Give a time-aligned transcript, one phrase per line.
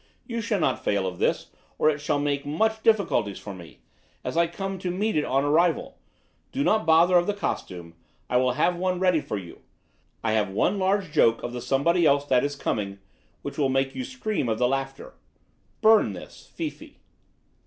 [0.25, 3.81] You shall not fail of this, or it shall make much difficulties for me,
[4.23, 5.99] as I come to meet it on arrival.
[6.51, 7.93] Do not bother of the costume;
[8.27, 9.61] I will have one ready for you.
[10.23, 12.97] I have one large joke of the somebody else that is coming,
[13.43, 15.13] which will make you scream of the laughter.
[15.81, 16.95] Burn this FIFI.